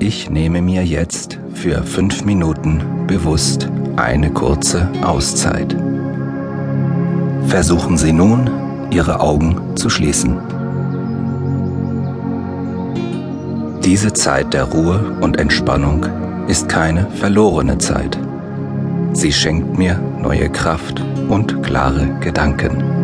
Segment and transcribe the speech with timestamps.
[0.00, 5.76] Ich nehme mir jetzt für fünf Minuten bewusst eine kurze Auszeit.
[7.48, 8.48] Versuchen Sie nun,
[8.92, 10.38] Ihre Augen zu schließen.
[13.84, 16.06] Diese Zeit der Ruhe und Entspannung
[16.46, 18.16] ist keine verlorene Zeit.
[19.14, 22.97] Sie schenkt mir neue Kraft und klare Gedanken.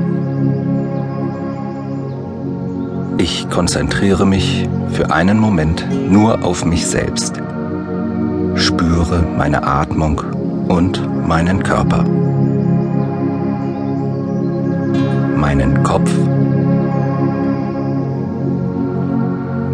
[3.19, 7.41] Ich konzentriere mich für einen Moment nur auf mich selbst,
[8.55, 10.21] spüre meine Atmung
[10.69, 12.05] und meinen Körper,
[15.37, 16.11] meinen Kopf,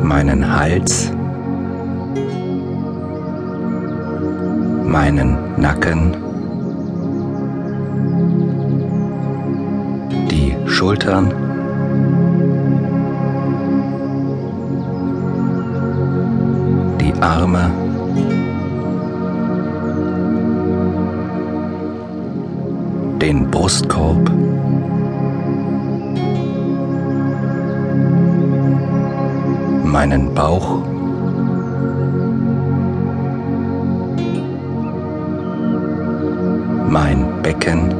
[0.02, 1.10] meinen Hals,
[4.84, 6.16] meinen Nacken,
[10.30, 11.49] die Schultern,
[17.20, 17.70] Arme,
[23.20, 24.30] den Brustkorb,
[29.84, 30.78] meinen Bauch,
[36.88, 37.94] mein Becken,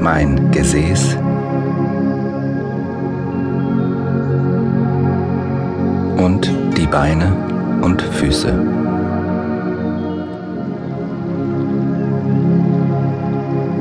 [0.00, 1.18] mein Gesäß,
[6.32, 7.30] und die Beine
[7.82, 8.52] und Füße.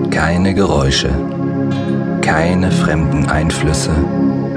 [0.10, 1.10] Keine Geräusche,
[2.22, 3.92] keine fremden Einflüsse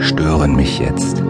[0.01, 1.23] stören mich jetzt.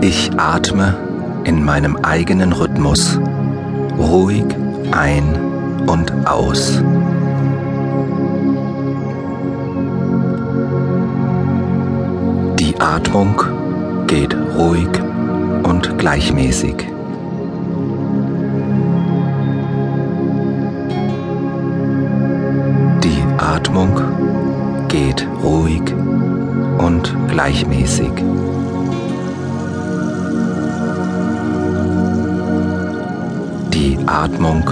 [0.00, 0.96] Ich atme
[1.44, 3.20] in meinem eigenen Rhythmus
[3.96, 4.44] ruhig
[4.90, 5.24] ein
[5.86, 6.82] und aus.
[12.84, 13.40] Atmung
[14.06, 14.90] geht ruhig
[15.62, 16.76] und gleichmäßig.
[23.02, 23.98] Die Atmung
[24.88, 25.80] geht ruhig
[26.76, 28.12] und gleichmäßig.
[33.72, 34.62] Die Atmung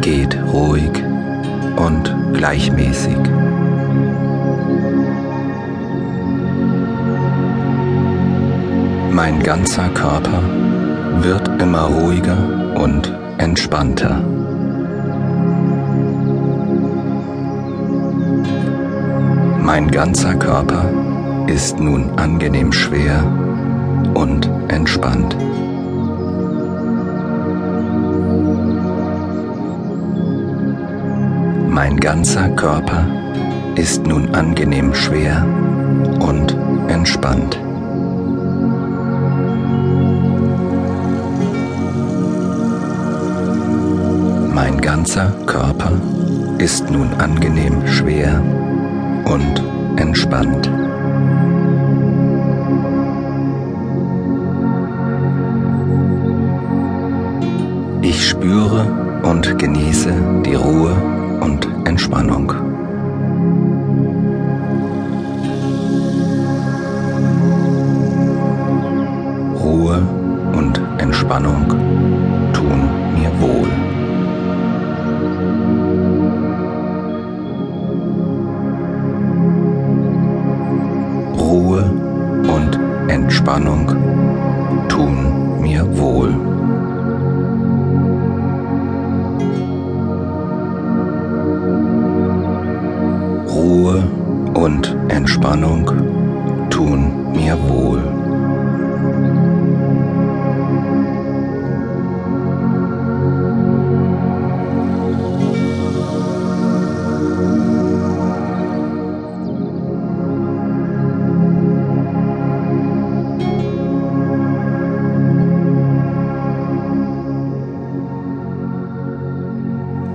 [0.00, 0.92] geht ruhig
[1.76, 3.33] und gleichmäßig.
[9.14, 10.42] Mein ganzer Körper
[11.20, 12.36] wird immer ruhiger
[12.74, 14.20] und entspannter.
[19.62, 20.90] Mein ganzer Körper
[21.46, 23.22] ist nun angenehm schwer
[24.14, 25.36] und entspannt.
[31.68, 33.06] Mein ganzer Körper
[33.76, 35.46] ist nun angenehm schwer
[36.18, 36.58] und
[36.88, 37.63] entspannt.
[45.04, 45.92] Ganzer Körper
[46.56, 48.42] ist nun angenehm schwer
[49.26, 49.62] und
[50.00, 50.70] entspannt.
[58.00, 60.94] Ich spüre und genieße die Ruhe
[61.42, 62.50] und Entspannung.
[69.62, 70.02] Ruhe
[70.56, 71.63] und Entspannung
[83.44, 83.86] Entspannung
[84.88, 86.34] tun mir wohl.
[93.46, 94.02] Ruhe
[94.54, 95.90] und Entspannung
[96.70, 98.23] tun mir wohl.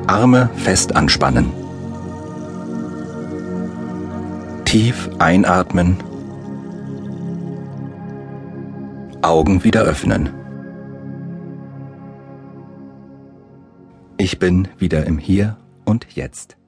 [0.10, 1.52] Arme fest anspannen.
[4.66, 5.98] Tief einatmen.
[9.22, 10.32] Augen wieder öffnen.
[14.18, 16.59] Ich bin wieder im Hier und Jetzt.